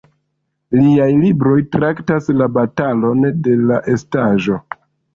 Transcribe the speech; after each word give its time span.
Liaj 0.79 1.09
libroj 1.25 1.53
traktas 1.77 2.33
la 2.41 2.49
"batalon 2.57 3.25
de 3.49 3.57
la 3.71 3.83
estaĵo". 3.99 4.63